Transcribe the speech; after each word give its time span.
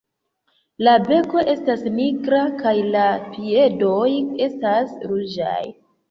La 0.85 0.93
beko 1.09 1.41
estas 1.51 1.83
nigra 1.97 2.39
kaj 2.61 2.73
la 2.95 3.03
piedoj 3.35 4.07
estas 4.47 4.97
ruĝaj. 5.13 5.61